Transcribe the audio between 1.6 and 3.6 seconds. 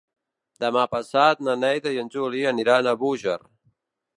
Neida i en Juli aniran a Búger.